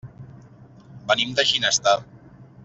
Venim 1.11 1.37
de 1.41 1.47
Ginestar. 1.51 1.95